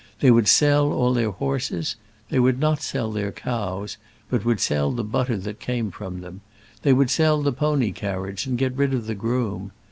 They 0.19 0.31
would 0.31 0.47
sell 0.47 0.91
all 0.91 1.13
their 1.13 1.29
horses; 1.29 1.95
they 2.29 2.39
would 2.39 2.59
not 2.59 2.81
sell 2.81 3.11
their 3.11 3.31
cows, 3.31 3.97
but 4.31 4.43
would 4.43 4.59
sell 4.59 4.91
the 4.91 5.03
butter 5.03 5.37
that 5.37 5.59
came 5.59 5.91
from 5.91 6.21
them; 6.21 6.41
they 6.81 6.91
would 6.91 7.11
sell 7.11 7.43
the 7.43 7.53
pony 7.53 7.91
carriage, 7.91 8.47
and 8.47 8.57
get 8.57 8.73
rid 8.75 8.95
of 8.95 9.05
the 9.05 9.13
groom. 9.13 9.71